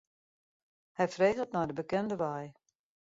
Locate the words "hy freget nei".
0.97-1.67